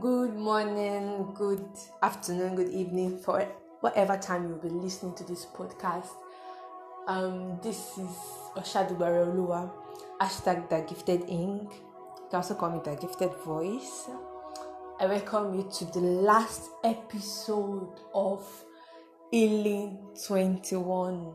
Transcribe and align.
Good 0.00 0.34
morning, 0.34 1.34
good 1.34 1.68
afternoon, 2.02 2.56
good 2.56 2.70
evening 2.70 3.18
for 3.18 3.46
whatever 3.80 4.16
time 4.16 4.48
you'll 4.48 4.56
be 4.56 4.70
listening 4.70 5.14
to 5.16 5.24
this 5.24 5.44
podcast. 5.44 6.08
Um, 7.06 7.60
this 7.62 7.98
is 7.98 8.08
Oshadubare 8.56 9.26
Olua, 9.26 9.70
hashtag 10.18 10.70
the 10.70 10.80
gifted 10.88 11.28
ink. 11.28 11.68
You 11.70 12.26
can 12.30 12.36
also 12.38 12.54
call 12.54 12.70
me 12.70 12.80
the 12.82 12.96
gifted 12.96 13.34
voice. 13.44 14.08
I 14.98 15.04
welcome 15.04 15.56
you 15.56 15.68
to 15.70 15.84
the 15.84 16.00
last 16.00 16.70
episode 16.82 18.00
of 18.14 18.48
Healing 19.30 19.98
21. 20.26 21.34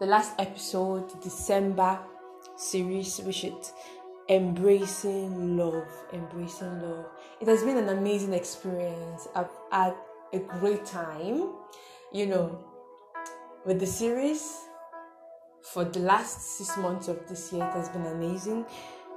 The 0.00 0.06
last 0.06 0.40
episode, 0.40 1.20
December 1.22 1.98
series, 2.56 3.18
which 3.18 3.44
is 3.44 3.74
embracing 4.28 5.56
love, 5.56 5.88
embracing 6.12 6.80
love. 6.82 7.06
It 7.40 7.48
has 7.48 7.62
been 7.62 7.76
an 7.76 7.88
amazing 7.88 8.32
experience. 8.32 9.28
I've 9.34 9.50
had 9.70 9.94
a 10.32 10.38
great 10.38 10.86
time, 10.86 11.52
you 12.12 12.26
know, 12.26 12.58
with 13.66 13.80
the 13.80 13.86
series 13.86 14.56
for 15.62 15.84
the 15.84 16.00
last 16.00 16.56
six 16.56 16.76
months 16.78 17.08
of 17.08 17.28
this 17.28 17.52
year. 17.52 17.64
It 17.64 17.72
has 17.72 17.88
been 17.88 18.06
amazing. 18.06 18.64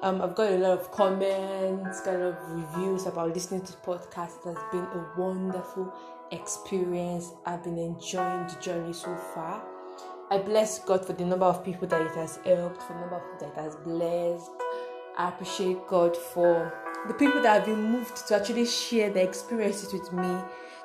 Um, 0.01 0.21
I've 0.21 0.35
got 0.35 0.51
a 0.51 0.57
lot 0.57 0.77
of 0.77 0.91
comments, 0.91 2.01
got 2.01 2.15
a 2.15 2.17
lot 2.19 2.37
of 2.37 2.51
reviews 2.51 3.07
about 3.07 3.33
listening 3.33 3.61
to 3.61 3.73
podcasts. 3.73 4.45
It 4.45 4.55
has 4.55 4.63
been 4.71 4.83
a 4.83 5.13
wonderful 5.17 5.91
experience. 6.31 7.31
I've 7.45 7.63
been 7.63 7.79
enjoying 7.79 8.47
the 8.47 8.57
journey 8.61 8.93
so 8.93 9.15
far. 9.33 9.63
I 10.29 10.37
bless 10.37 10.79
God 10.79 11.05
for 11.05 11.13
the 11.13 11.23
number 11.25 11.45
of 11.45 11.63
people 11.63 11.87
that 11.87 12.01
it 12.01 12.11
has 12.11 12.37
helped, 12.45 12.83
for 12.83 12.93
the 12.93 12.99
number 12.99 13.15
of 13.15 13.23
people 13.39 13.53
that 13.55 13.59
it 13.59 13.63
has 13.63 13.75
blessed. 13.77 14.51
I 15.17 15.29
appreciate 15.29 15.87
God 15.87 16.15
for 16.15 16.71
the 17.07 17.13
people 17.13 17.41
that 17.41 17.59
have 17.59 17.65
been 17.65 17.91
moved 17.91 18.27
to 18.27 18.35
actually 18.35 18.65
share 18.65 19.09
their 19.09 19.27
experiences 19.27 19.93
with 19.93 20.11
me 20.13 20.37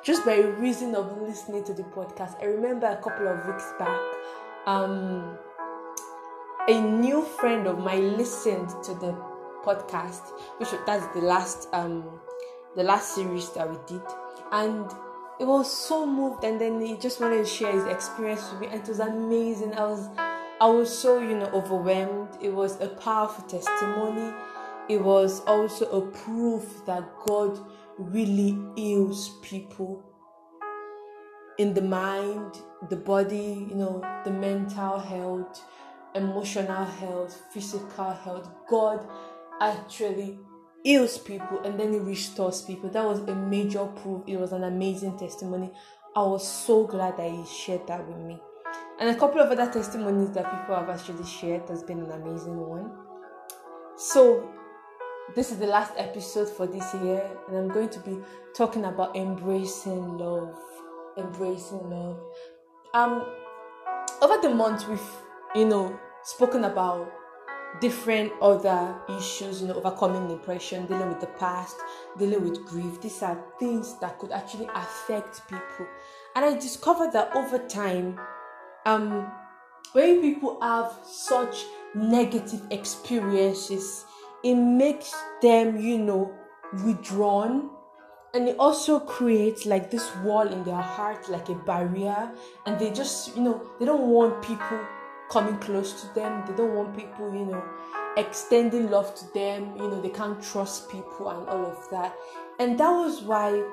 just 0.03 0.25
by 0.25 0.37
reason 0.37 0.95
of 0.95 1.21
listening 1.21 1.63
to 1.65 1.73
the 1.73 1.83
podcast. 1.83 2.41
I 2.41 2.45
remember 2.45 2.87
a 2.87 2.97
couple 2.97 3.27
of 3.27 3.45
weeks 3.45 3.71
back, 3.77 3.99
um, 4.65 5.37
a 6.67 6.81
new 6.81 7.23
friend 7.23 7.67
of 7.67 7.77
mine 7.77 8.17
listened 8.17 8.69
to 8.83 8.93
the 8.95 9.15
podcast, 9.63 10.23
which 10.57 10.69
that's 10.85 11.05
the 11.13 11.21
last 11.21 11.67
um, 11.73 12.19
the 12.75 12.83
last 12.83 13.13
series 13.15 13.49
that 13.51 13.69
we 13.69 13.77
did, 13.87 14.01
and 14.51 14.89
it 15.39 15.45
was 15.45 15.71
so 15.71 16.05
moved, 16.07 16.43
and 16.43 16.59
then 16.59 16.81
he 16.81 16.97
just 16.97 17.21
wanted 17.21 17.37
to 17.37 17.45
share 17.45 17.71
his 17.71 17.85
experience 17.85 18.49
with 18.51 18.61
me, 18.61 18.67
and 18.67 18.81
it 18.81 18.87
was 18.87 18.99
amazing. 18.99 19.73
I 19.73 19.85
was 19.85 20.09
I 20.63 20.67
was 20.67 20.97
so, 20.97 21.19
you 21.19 21.37
know, 21.37 21.47
overwhelmed. 21.47 22.37
It 22.41 22.53
was 22.53 22.79
a 22.79 22.87
powerful 22.87 23.43
testimony. 23.43 24.33
It 24.87 25.01
was 25.01 25.41
also 25.41 25.85
a 25.91 26.09
proof 26.09 26.85
that 26.85 27.03
God 27.27 27.59
really 27.97 28.57
heals 28.73 29.37
people 29.41 30.01
in 31.57 31.73
the 31.73 31.81
mind, 31.81 32.59
the 32.89 32.95
body, 32.95 33.67
you 33.69 33.75
know, 33.75 33.99
the 34.23 34.31
mental 34.31 34.99
health, 34.99 35.61
emotional 36.15 36.85
health, 36.85 37.41
physical 37.51 38.13
health. 38.13 38.49
God 38.69 39.05
actually 39.59 40.39
heals 40.81 41.17
people 41.17 41.59
and 41.65 41.77
then 41.77 41.91
he 41.91 41.99
restores 41.99 42.61
people. 42.61 42.89
That 42.89 43.03
was 43.03 43.19
a 43.19 43.35
major 43.35 43.83
proof. 44.01 44.23
It 44.27 44.37
was 44.37 44.53
an 44.53 44.63
amazing 44.63 45.19
testimony. 45.19 45.73
I 46.15 46.23
was 46.23 46.47
so 46.47 46.87
glad 46.87 47.17
that 47.17 47.29
he 47.29 47.43
shared 47.45 47.85
that 47.87 48.07
with 48.07 48.19
me. 48.19 48.39
And 49.03 49.13
a 49.13 49.19
couple 49.19 49.41
of 49.41 49.51
other 49.51 49.69
testimonies 49.69 50.31
that 50.31 50.49
people 50.49 50.75
have 50.75 50.89
actually 50.89 51.25
shared 51.25 51.67
has 51.67 51.83
been 51.83 51.99
an 51.99 52.11
amazing 52.11 52.55
one. 52.55 52.89
So, 53.97 54.49
this 55.35 55.51
is 55.51 55.57
the 55.57 55.65
last 55.65 55.91
episode 55.97 56.47
for 56.47 56.65
this 56.67 56.93
year, 56.93 57.29
and 57.49 57.57
I'm 57.57 57.67
going 57.67 57.89
to 57.89 57.99
be 57.99 58.17
talking 58.55 58.85
about 58.85 59.17
embracing 59.17 60.17
love. 60.17 60.57
Embracing 61.17 61.89
love. 61.89 62.17
Um, 62.93 63.25
over 64.21 64.37
the 64.41 64.55
month, 64.55 64.87
we've 64.87 65.01
you 65.53 65.65
know 65.65 65.99
spoken 66.23 66.63
about 66.63 67.11
different 67.81 68.31
other 68.41 68.95
issues, 69.09 69.61
you 69.61 69.67
know, 69.67 69.73
overcoming 69.73 70.29
depression, 70.29 70.85
dealing 70.85 71.09
with 71.09 71.19
the 71.19 71.27
past, 71.27 71.75
dealing 72.17 72.41
with 72.41 72.65
grief. 72.67 73.01
These 73.01 73.21
are 73.21 73.37
things 73.59 73.99
that 73.99 74.17
could 74.17 74.31
actually 74.31 74.69
affect 74.73 75.45
people. 75.49 75.87
And 76.37 76.45
I 76.45 76.53
discovered 76.53 77.11
that 77.11 77.35
over 77.35 77.57
time, 77.67 78.17
um, 78.85 79.31
when 79.93 80.21
people 80.21 80.59
have 80.61 80.93
such 81.05 81.65
negative 81.95 82.61
experiences, 82.71 84.05
it 84.43 84.55
makes 84.55 85.13
them, 85.41 85.79
you 85.79 85.99
know, 85.99 86.33
withdrawn. 86.85 87.69
And 88.33 88.49
it 88.49 88.57
also 88.57 88.99
creates 88.99 89.67
like 89.67 89.91
this 89.91 90.13
wall 90.17 90.47
in 90.47 90.63
their 90.63 90.81
heart, 90.81 91.29
like 91.29 91.49
a 91.49 91.55
barrier. 91.55 92.31
And 92.65 92.79
they 92.79 92.91
just, 92.91 93.35
you 93.37 93.43
know, 93.43 93.69
they 93.79 93.85
don't 93.85 94.07
want 94.07 94.41
people 94.41 94.79
coming 95.29 95.57
close 95.59 96.01
to 96.01 96.13
them. 96.15 96.43
They 96.47 96.55
don't 96.55 96.73
want 96.75 96.97
people, 96.97 97.31
you 97.33 97.45
know, 97.45 97.63
extending 98.17 98.89
love 98.89 99.13
to 99.15 99.33
them. 99.33 99.77
You 99.77 99.87
know, 99.87 100.01
they 100.01 100.09
can't 100.09 100.41
trust 100.41 100.89
people 100.89 101.29
and 101.29 101.47
all 101.47 101.65
of 101.65 101.89
that. 101.91 102.15
And 102.59 102.79
that 102.79 102.89
was 102.89 103.21
why, 103.21 103.63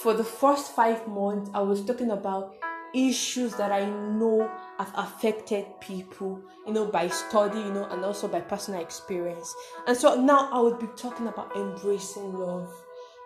for 0.00 0.14
the 0.14 0.24
first 0.24 0.74
five 0.76 1.08
months, 1.08 1.50
I 1.52 1.60
was 1.62 1.84
talking 1.84 2.10
about 2.10 2.54
issues 2.96 3.54
that 3.56 3.70
I 3.70 3.84
know 3.84 4.50
have 4.78 4.92
affected 4.96 5.66
people, 5.80 6.40
you 6.66 6.72
know, 6.72 6.86
by 6.86 7.08
study, 7.08 7.58
you 7.58 7.72
know, 7.72 7.84
and 7.90 8.02
also 8.02 8.26
by 8.26 8.40
personal 8.40 8.80
experience. 8.80 9.54
And 9.86 9.96
so 9.96 10.20
now 10.20 10.48
I 10.50 10.60
would 10.60 10.78
be 10.78 10.88
talking 10.96 11.26
about 11.26 11.54
embracing 11.54 12.32
love. 12.32 12.72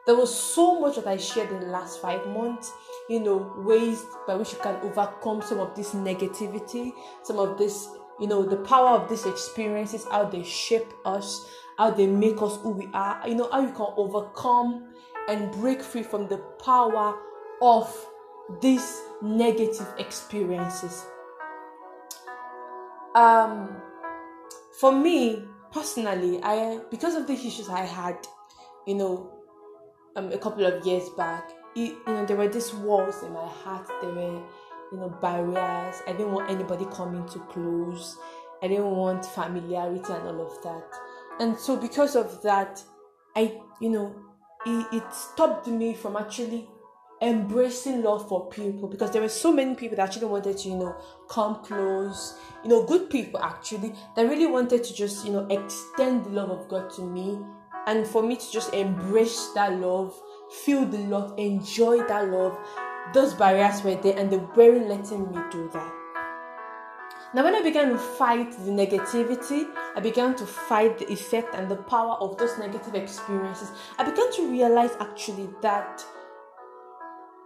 There 0.06 0.16
was 0.16 0.34
so 0.34 0.80
much 0.80 0.96
that 0.96 1.06
I 1.06 1.16
shared 1.18 1.50
in 1.50 1.60
the 1.60 1.66
last 1.66 2.02
five 2.02 2.26
months, 2.28 2.72
you 3.08 3.20
know, 3.20 3.54
ways 3.58 4.02
by 4.26 4.34
which 4.34 4.52
you 4.52 4.58
can 4.58 4.74
overcome 4.82 5.40
some 5.42 5.60
of 5.60 5.76
this 5.76 5.94
negativity, 5.94 6.92
some 7.22 7.38
of 7.38 7.56
this, 7.56 7.88
you 8.18 8.26
know, 8.26 8.42
the 8.42 8.56
power 8.56 8.98
of 8.98 9.08
these 9.08 9.26
experiences, 9.26 10.06
how 10.10 10.24
they 10.24 10.42
shape 10.42 10.92
us, 11.04 11.48
how 11.78 11.90
they 11.90 12.06
make 12.06 12.42
us 12.42 12.56
who 12.62 12.70
we 12.70 12.88
are, 12.92 13.22
you 13.28 13.36
know, 13.36 13.48
how 13.52 13.60
you 13.60 13.72
can 13.72 13.86
overcome 13.96 14.88
and 15.28 15.52
break 15.52 15.80
free 15.80 16.02
from 16.02 16.26
the 16.26 16.38
power 16.64 17.16
of 17.62 18.09
these 18.60 19.00
negative 19.22 19.86
experiences. 19.98 21.04
Um, 23.14 23.76
for 24.78 24.92
me 24.92 25.44
personally, 25.72 26.40
I 26.42 26.80
because 26.90 27.14
of 27.14 27.26
the 27.26 27.34
issues 27.34 27.68
I 27.68 27.84
had, 27.84 28.26
you 28.86 28.94
know, 28.94 29.32
um, 30.16 30.32
a 30.32 30.38
couple 30.38 30.64
of 30.64 30.84
years 30.86 31.08
back, 31.10 31.50
it, 31.76 31.96
you 32.06 32.12
know, 32.12 32.26
there 32.26 32.36
were 32.36 32.48
these 32.48 32.72
walls 32.74 33.22
in 33.22 33.32
my 33.32 33.46
heart. 33.46 33.88
There 34.00 34.10
were, 34.10 34.42
you 34.92 34.98
know, 34.98 35.08
barriers. 35.20 36.02
I 36.06 36.12
didn't 36.12 36.32
want 36.32 36.50
anybody 36.50 36.86
coming 36.92 37.28
too 37.28 37.40
close. 37.50 38.16
I 38.62 38.68
didn't 38.68 38.90
want 38.90 39.24
familiarity 39.24 40.12
and 40.12 40.28
all 40.28 40.46
of 40.46 40.62
that. 40.62 40.84
And 41.40 41.56
so 41.56 41.76
because 41.76 42.16
of 42.16 42.42
that, 42.42 42.82
I, 43.34 43.58
you 43.80 43.88
know, 43.88 44.14
it, 44.66 44.86
it 44.92 45.14
stopped 45.14 45.66
me 45.66 45.94
from 45.94 46.16
actually 46.16 46.68
embracing 47.22 48.02
love 48.02 48.28
for 48.28 48.48
people 48.48 48.88
because 48.88 49.10
there 49.10 49.20
were 49.20 49.28
so 49.28 49.52
many 49.52 49.74
people 49.74 49.96
that 49.96 50.04
actually 50.04 50.26
wanted 50.26 50.56
to, 50.56 50.68
you 50.68 50.76
know, 50.76 50.96
come 51.28 51.56
close, 51.62 52.38
you 52.62 52.70
know, 52.70 52.84
good 52.84 53.10
people 53.10 53.40
actually 53.42 53.94
that 54.16 54.22
really 54.22 54.46
wanted 54.46 54.82
to 54.82 54.94
just, 54.94 55.26
you 55.26 55.32
know, 55.32 55.46
extend 55.50 56.24
the 56.24 56.30
love 56.30 56.50
of 56.50 56.68
God 56.68 56.90
to 56.94 57.02
me 57.02 57.38
and 57.86 58.06
for 58.06 58.22
me 58.22 58.36
to 58.36 58.50
just 58.50 58.72
embrace 58.72 59.50
that 59.54 59.78
love, 59.78 60.18
feel 60.64 60.86
the 60.86 60.98
love, 60.98 61.34
enjoy 61.38 61.98
that 62.06 62.28
love. 62.30 62.58
Those 63.12 63.34
barriers 63.34 63.82
were 63.82 63.96
there 63.96 64.18
and 64.18 64.30
they 64.30 64.38
weren't 64.38 64.88
letting 64.88 65.30
me 65.30 65.38
do 65.50 65.68
that. 65.72 65.94
Now, 67.32 67.44
when 67.44 67.54
I 67.54 67.62
began 67.62 67.90
to 67.90 67.98
fight 67.98 68.50
the 68.52 68.72
negativity, 68.72 69.68
I 69.94 70.00
began 70.00 70.34
to 70.34 70.44
fight 70.44 70.98
the 70.98 71.12
effect 71.12 71.54
and 71.54 71.70
the 71.70 71.76
power 71.76 72.16
of 72.16 72.36
those 72.38 72.58
negative 72.58 72.96
experiences. 72.96 73.70
I 73.98 74.04
began 74.04 74.32
to 74.32 74.50
realize 74.50 74.90
actually 74.98 75.48
that 75.62 76.04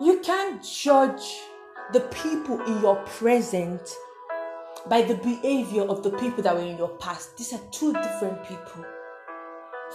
you 0.01 0.19
can't 0.21 0.63
judge 0.63 1.41
the 1.93 2.01
people 2.01 2.61
in 2.63 2.81
your 2.81 2.97
present 3.05 3.97
by 4.89 5.03
the 5.03 5.15
behavior 5.15 5.83
of 5.83 6.03
the 6.03 6.11
people 6.11 6.43
that 6.43 6.55
were 6.55 6.63
in 6.63 6.77
your 6.77 6.89
past. 6.97 7.37
These 7.37 7.53
are 7.53 7.61
two 7.71 7.93
different 7.93 8.45
people. 8.45 8.85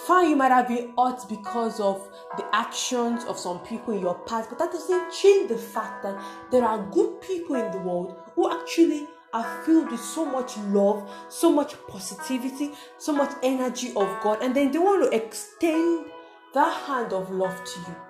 Fine, 0.07 0.29
you 0.29 0.35
might 0.37 0.51
have 0.51 0.69
been 0.69 0.93
hurt 0.97 1.27
because 1.27 1.79
of 1.81 2.07
the 2.37 2.45
actions 2.55 3.25
of 3.25 3.37
some 3.37 3.59
people 3.59 3.93
in 3.93 3.99
your 3.99 4.15
past, 4.19 4.49
but 4.49 4.57
that 4.59 4.71
doesn't 4.71 5.11
change 5.11 5.49
the 5.49 5.57
fact 5.57 6.03
that 6.03 6.23
there 6.51 6.63
are 6.63 6.89
good 6.91 7.19
people 7.21 7.55
in 7.55 7.69
the 7.71 7.79
world 7.79 8.15
who 8.35 8.49
actually 8.49 9.07
are 9.33 9.63
filled 9.63 9.91
with 9.91 9.99
so 9.99 10.25
much 10.25 10.57
love, 10.57 11.11
so 11.27 11.51
much 11.51 11.75
positivity, 11.87 12.71
so 12.97 13.11
much 13.11 13.31
energy 13.43 13.89
of 13.89 14.07
God, 14.23 14.41
and 14.41 14.55
then 14.55 14.71
they 14.71 14.79
want 14.79 15.03
to 15.11 15.15
extend 15.15 16.05
that 16.53 16.73
hand 16.87 17.11
of 17.11 17.29
love 17.29 17.61
to 17.65 17.79
you. 17.81 18.08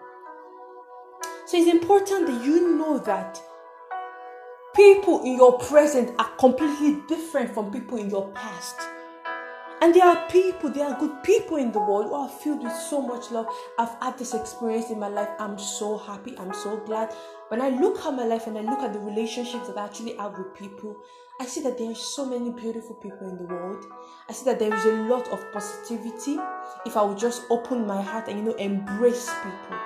So 1.49 1.57
it's 1.57 1.67
important 1.67 2.27
that 2.27 2.45
you 2.45 2.77
know 2.77 2.99
that 2.99 3.41
people 4.75 5.23
in 5.23 5.35
your 5.35 5.57
present 5.57 6.13
are 6.19 6.29
completely 6.37 7.01
different 7.07 7.55
from 7.55 7.71
people 7.71 7.97
in 7.97 8.11
your 8.11 8.29
past. 8.33 8.75
And 9.81 9.91
there 9.95 10.05
are 10.05 10.29
people, 10.29 10.69
there 10.69 10.85
are 10.85 10.99
good 10.99 11.23
people 11.23 11.57
in 11.57 11.71
the 11.71 11.79
world 11.79 12.09
who 12.09 12.13
are 12.13 12.29
filled 12.29 12.61
with 12.61 12.75
so 12.75 13.01
much 13.01 13.31
love. 13.31 13.47
I've 13.79 13.95
had 13.99 14.19
this 14.19 14.35
experience 14.35 14.91
in 14.91 14.99
my 14.99 15.07
life. 15.07 15.29
I'm 15.39 15.57
so 15.57 15.97
happy. 15.97 16.37
I'm 16.37 16.53
so 16.53 16.77
glad. 16.85 17.15
When 17.47 17.61
I 17.61 17.69
look 17.69 17.97
at 18.05 18.13
my 18.13 18.25
life 18.25 18.45
and 18.45 18.55
I 18.55 18.61
look 18.61 18.81
at 18.81 18.93
the 18.93 18.99
relationships 18.99 19.69
that 19.69 19.77
I 19.79 19.85
actually 19.85 20.17
have 20.17 20.37
with 20.37 20.53
people, 20.53 21.01
I 21.41 21.47
see 21.47 21.61
that 21.61 21.79
there 21.79 21.89
are 21.89 21.95
so 21.95 22.27
many 22.27 22.51
beautiful 22.51 22.93
people 22.97 23.27
in 23.27 23.37
the 23.37 23.45
world. 23.45 23.87
I 24.29 24.33
see 24.33 24.45
that 24.45 24.59
there 24.59 24.71
is 24.71 24.85
a 24.85 24.93
lot 25.09 25.27
of 25.29 25.43
positivity 25.51 26.37
if 26.85 26.95
I 26.95 27.01
would 27.01 27.17
just 27.17 27.41
open 27.49 27.87
my 27.87 28.03
heart 28.03 28.27
and 28.27 28.37
you 28.37 28.45
know 28.45 28.55
embrace 28.57 29.31
people. 29.41 29.79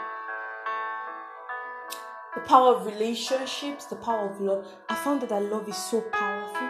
The 2.36 2.42
power 2.42 2.76
of 2.76 2.86
relationships, 2.86 3.86
the 3.86 3.96
power 3.96 4.30
of 4.30 4.42
love. 4.42 4.66
I 4.90 4.96
found 4.96 5.22
that 5.22 5.30
that 5.30 5.44
love 5.44 5.68
is 5.70 5.78
so 5.78 6.02
powerful. 6.02 6.70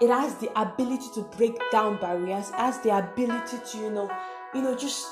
It 0.00 0.10
has 0.10 0.34
the 0.36 0.50
ability 0.60 1.06
to 1.14 1.22
break 1.36 1.58
down 1.70 2.00
barriers, 2.00 2.50
has 2.50 2.80
the 2.80 2.96
ability 2.96 3.58
to, 3.70 3.78
you 3.78 3.90
know, 3.90 4.10
you 4.54 4.62
know, 4.62 4.76
just 4.76 5.06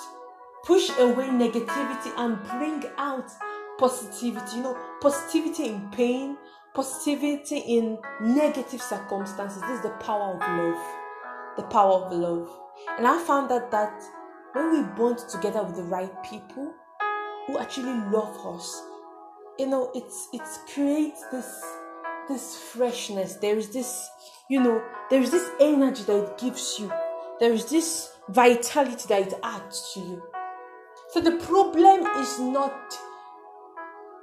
push 0.65 0.91
away 0.99 1.29
negativity 1.29 2.13
and 2.17 2.43
bring 2.45 2.85
out 2.99 3.31
positivity. 3.79 4.57
You 4.57 4.63
know, 4.65 4.79
positivity 5.01 5.69
in 5.69 5.89
pain, 5.91 6.37
positivity 6.75 7.59
in 7.59 7.99
negative 8.21 8.83
circumstances. 8.83 9.63
This 9.63 9.71
is 9.79 9.83
the 9.83 9.97
power 10.01 10.35
of 10.35 10.41
love. 10.41 11.57
The 11.57 11.63
power 11.65 12.05
of 12.05 12.13
love. 12.13 12.51
And 12.99 13.07
I 13.07 13.19
found 13.25 13.51
that 13.51 13.71
that 13.71 14.03
when 14.53 14.73
we 14.73 14.83
bond 14.95 15.19
together 15.29 15.63
with 15.63 15.77
the 15.77 15.85
right 15.85 16.13
people 16.23 16.75
who 17.47 17.59
actually 17.59 17.95
love 18.11 18.37
us, 18.47 18.83
you 19.61 19.67
know, 19.67 19.91
it's 19.95 20.29
it 20.33 20.41
creates 20.73 21.23
this 21.31 21.63
this 22.29 22.57
freshness. 22.57 23.35
There 23.35 23.59
is 23.59 23.69
this, 23.69 24.09
you 24.49 24.59
know, 24.63 24.83
there 25.11 25.21
is 25.21 25.31
this 25.31 25.51
energy 25.61 26.03
that 26.05 26.17
it 26.17 26.39
gives 26.39 26.79
you. 26.79 26.91
There 27.41 27.53
is 27.53 27.67
this 27.67 28.11
vitality 28.31 29.05
that 29.09 29.27
it 29.27 29.35
adds 29.43 29.93
to 29.93 30.01
you. 30.01 30.23
So 31.11 31.21
the 31.21 31.37
problem 31.49 32.07
is 32.23 32.41
not 32.41 32.95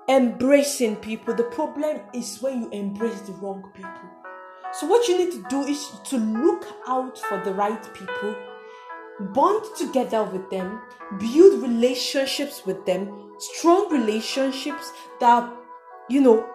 embracing 0.09 0.95
people. 0.95 1.35
The 1.35 1.51
problem 1.59 2.01
is 2.15 2.41
when 2.41 2.63
you 2.63 2.69
embrace 2.71 3.21
the 3.21 3.33
wrong 3.33 3.63
people. 3.75 4.09
So, 4.73 4.87
what 4.87 5.07
you 5.07 5.17
need 5.19 5.31
to 5.33 5.43
do 5.49 5.61
is 5.61 5.91
to 6.05 6.17
look 6.17 6.65
out 6.87 7.17
for 7.17 7.43
the 7.43 7.53
right 7.53 7.83
people, 7.93 8.35
bond 9.33 9.63
together 9.77 10.23
with 10.23 10.49
them, 10.49 10.81
build 11.19 11.61
relationships 11.61 12.65
with 12.65 12.85
them, 12.85 13.31
strong 13.39 13.89
relationships 13.91 14.91
that, 15.19 15.51
you 16.09 16.21
know, 16.21 16.45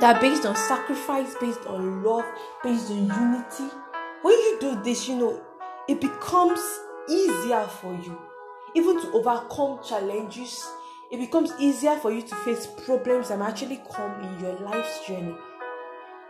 that 0.00 0.16
are 0.16 0.20
based 0.20 0.46
on 0.46 0.54
sacrifice, 0.56 1.34
based 1.40 1.66
on 1.66 2.02
love, 2.02 2.24
based 2.62 2.90
on 2.90 2.98
unity. 2.98 3.74
When 4.22 4.34
you 4.34 4.58
do 4.60 4.82
this, 4.82 5.08
you 5.08 5.16
know, 5.16 5.42
it 5.88 6.00
becomes 6.00 6.60
easier 7.08 7.66
for 7.66 7.94
you 7.94 8.18
even 8.76 9.00
to 9.00 9.10
overcome 9.12 9.80
challenges 9.82 10.64
it 11.10 11.18
becomes 11.18 11.52
easier 11.58 11.96
for 11.96 12.12
you 12.12 12.22
to 12.22 12.36
face 12.36 12.68
problems 12.86 13.30
that 13.30 13.40
actually 13.40 13.82
come 13.92 14.22
in 14.22 14.40
your 14.40 14.54
life's 14.60 15.04
journey. 15.06 15.34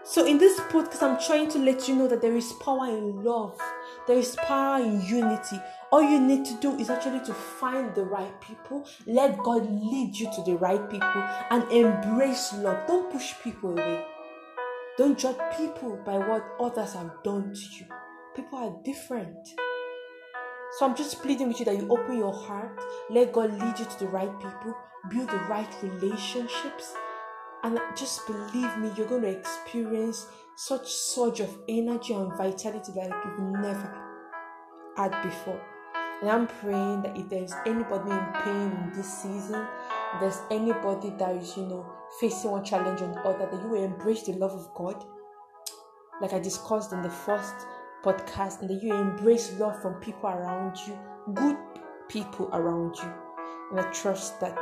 So, 0.04 0.24
in 0.24 0.38
this 0.38 0.58
podcast, 0.58 1.02
I'm 1.02 1.20
trying 1.20 1.50
to 1.50 1.58
let 1.58 1.86
you 1.86 1.96
know 1.96 2.08
that 2.08 2.22
there 2.22 2.34
is 2.34 2.54
power 2.54 2.86
in 2.86 3.22
love, 3.22 3.60
there 4.06 4.16
is 4.16 4.36
power 4.36 4.82
in 4.82 5.02
unity. 5.02 5.60
All 5.92 6.02
you 6.02 6.20
need 6.20 6.44
to 6.44 6.54
do 6.60 6.78
is 6.78 6.88
actually 6.88 7.18
to 7.24 7.34
find 7.34 7.92
the 7.96 8.04
right 8.04 8.40
people, 8.40 8.86
let 9.06 9.36
God 9.38 9.68
lead 9.68 10.16
you 10.16 10.30
to 10.32 10.42
the 10.44 10.56
right 10.56 10.88
people, 10.88 11.22
and 11.50 11.64
embrace 11.72 12.52
love. 12.54 12.86
Don't 12.86 13.10
push 13.10 13.34
people 13.42 13.72
away. 13.72 14.04
Don't 14.96 15.18
judge 15.18 15.38
people 15.56 16.00
by 16.06 16.16
what 16.18 16.44
others 16.60 16.92
have 16.92 17.10
done 17.24 17.52
to 17.52 17.60
you. 17.74 17.86
People 18.36 18.58
are 18.58 18.82
different. 18.84 19.36
So 20.78 20.86
I'm 20.86 20.94
just 20.94 21.20
pleading 21.22 21.48
with 21.48 21.58
you 21.58 21.64
that 21.64 21.76
you 21.76 21.88
open 21.90 22.18
your 22.18 22.32
heart, 22.32 22.80
let 23.10 23.32
God 23.32 23.52
lead 23.60 23.76
you 23.76 23.84
to 23.84 23.98
the 23.98 24.06
right 24.06 24.32
people, 24.38 24.76
build 25.10 25.28
the 25.28 25.38
right 25.48 25.74
relationships, 25.82 26.94
and 27.64 27.80
just 27.96 28.24
believe 28.28 28.78
me, 28.78 28.92
you're 28.96 29.08
going 29.08 29.22
to 29.22 29.28
experience 29.28 30.26
such 30.56 30.86
surge 30.86 31.40
of 31.40 31.58
energy 31.68 32.14
and 32.14 32.32
vitality 32.34 32.92
that 32.92 33.10
you've 33.24 33.40
never 33.60 33.92
had 34.96 35.10
before. 35.22 35.60
And 36.20 36.30
I'm 36.30 36.46
praying 36.46 37.02
that 37.02 37.16
if 37.16 37.28
there's 37.28 37.54
anybody 37.64 38.10
in 38.10 38.26
pain 38.44 38.72
in 38.72 38.92
this 38.94 39.22
season, 39.22 39.66
there's 40.20 40.38
anybody 40.50 41.10
that 41.18 41.36
is, 41.36 41.56
you 41.56 41.64
know, 41.64 41.86
facing 42.20 42.50
one 42.50 42.64
challenge 42.64 43.00
or 43.00 43.08
the 43.08 43.20
other, 43.20 43.46
that 43.50 43.62
you 43.62 43.68
will 43.68 43.82
embrace 43.84 44.24
the 44.24 44.32
love 44.32 44.52
of 44.52 44.68
God. 44.74 45.02
Like 46.20 46.34
I 46.34 46.38
discussed 46.38 46.92
in 46.92 47.00
the 47.00 47.10
first 47.10 47.54
podcast 48.04 48.60
and 48.60 48.68
that 48.68 48.82
you 48.82 48.94
embrace 48.94 49.58
love 49.58 49.80
from 49.80 49.94
people 49.94 50.28
around 50.28 50.76
you, 50.86 50.98
good 51.34 51.56
people 52.08 52.50
around 52.52 52.96
you. 52.96 53.12
And 53.70 53.80
I 53.80 53.90
trust 53.90 54.40
that 54.40 54.58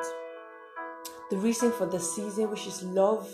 the 1.30 1.36
reason 1.38 1.72
for 1.72 1.86
the 1.86 1.98
season, 1.98 2.50
which 2.50 2.66
is 2.66 2.82
love, 2.82 3.28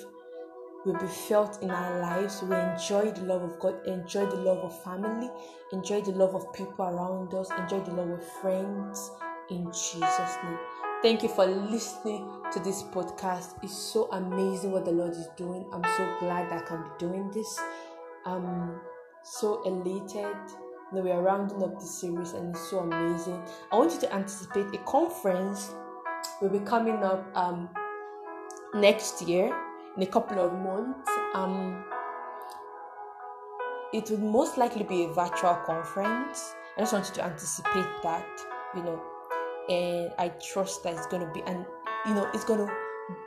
will 0.84 0.98
be 0.98 1.06
felt 1.06 1.62
in 1.62 1.70
our 1.70 2.00
lives. 2.00 2.42
We 2.42 2.54
enjoy 2.56 3.10
the 3.12 3.22
love 3.22 3.42
of 3.42 3.58
God, 3.58 3.86
enjoy 3.86 4.26
the 4.26 4.36
love 4.36 4.58
of 4.58 4.82
family, 4.82 5.30
enjoy 5.72 6.02
the 6.02 6.12
love 6.12 6.34
of 6.34 6.52
people 6.52 6.84
around 6.84 7.32
us, 7.34 7.50
enjoy 7.58 7.80
the 7.80 7.92
love 7.92 8.10
of 8.10 8.24
friends 8.40 9.10
in 9.50 9.66
Jesus' 9.66 10.36
name. 10.44 10.58
Thank 11.02 11.22
you 11.22 11.28
for 11.28 11.46
listening 11.46 12.28
to 12.52 12.60
this 12.60 12.82
podcast. 12.82 13.62
It's 13.62 13.76
so 13.76 14.10
amazing 14.12 14.72
what 14.72 14.84
the 14.84 14.92
Lord 14.92 15.12
is 15.12 15.28
doing. 15.36 15.66
I'm 15.72 15.84
so 15.96 16.16
glad 16.20 16.50
that 16.50 16.62
I 16.62 16.66
can 16.66 16.82
be 16.82 16.90
doing 16.98 17.30
this. 17.30 17.58
I'm 18.24 18.80
so 19.22 19.62
elated. 19.64 20.36
Know, 20.92 21.00
we 21.00 21.10
are 21.10 21.22
rounding 21.22 21.62
up 21.62 21.80
the 21.80 21.86
series 21.86 22.32
and 22.32 22.54
it's 22.54 22.70
so 22.70 22.80
amazing. 22.80 23.42
I 23.72 23.76
want 23.76 23.92
you 23.92 24.00
to 24.00 24.14
anticipate 24.14 24.66
a 24.74 24.78
conference 24.84 25.72
will 26.40 26.50
be 26.50 26.60
coming 26.60 27.02
up 27.02 27.26
um, 27.36 27.68
next 28.74 29.22
year 29.22 29.54
in 29.96 30.02
a 30.02 30.06
couple 30.06 30.38
of 30.38 30.52
months. 30.52 31.10
Um, 31.34 31.84
it 33.92 34.10
will 34.10 34.18
most 34.18 34.58
likely 34.58 34.84
be 34.84 35.04
a 35.04 35.08
virtual 35.08 35.54
conference. 35.66 36.54
I 36.76 36.80
just 36.80 36.92
wanted 36.92 37.14
to 37.14 37.24
anticipate 37.24 37.86
that, 38.02 38.26
you 38.74 38.82
know, 38.82 39.00
and 39.68 40.12
I 40.18 40.28
trust 40.40 40.82
that 40.82 40.94
it's 40.94 41.06
going 41.06 41.24
to 41.24 41.32
be, 41.32 41.42
and 41.46 41.64
you 42.06 42.14
know, 42.14 42.28
it's 42.34 42.44
going 42.44 42.66
to 42.66 42.72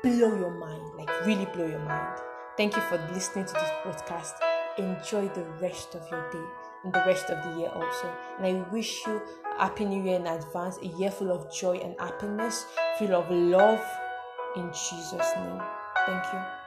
blow 0.03 0.37
your 0.37 0.51
mind, 0.51 0.83
like 0.97 1.25
really 1.25 1.45
blow 1.45 1.65
your 1.65 1.79
mind. 1.79 2.19
Thank 2.57 2.75
you 2.75 2.81
for 2.83 2.97
listening 3.13 3.45
to 3.45 3.53
this 3.53 3.71
podcast 3.85 4.33
enjoy 4.77 5.27
the 5.29 5.43
rest 5.61 5.95
of 5.95 6.09
your 6.09 6.29
day 6.31 6.45
and 6.83 6.93
the 6.93 7.03
rest 7.05 7.29
of 7.29 7.43
the 7.43 7.59
year 7.59 7.69
also. 7.69 8.13
And 8.37 8.45
I 8.45 8.69
wish 8.71 9.05
you 9.05 9.21
a 9.57 9.63
happy 9.63 9.85
new 9.85 10.03
year 10.03 10.19
in 10.19 10.27
advance, 10.27 10.77
a 10.77 10.87
year 10.87 11.11
full 11.11 11.31
of 11.31 11.51
joy 11.53 11.77
and 11.77 11.95
happiness, 11.99 12.65
full 12.97 13.13
of 13.13 13.29
love 13.29 13.83
in 14.55 14.69
Jesus' 14.69 15.35
name. 15.35 15.61
Thank 16.05 16.23
you. 16.33 16.66